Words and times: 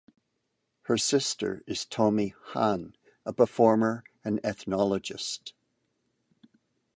Her 0.85 0.97
sister 0.97 1.63
is 1.67 1.85
Tomie 1.85 2.33
Hahn, 2.53 2.95
a 3.23 3.31
performer 3.31 4.03
and 4.25 4.43
ethnologist. 4.43 5.53